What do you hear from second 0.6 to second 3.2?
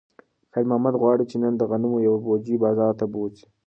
محمد غواړي چې نن د غنمو یوه بوجۍ بازار ته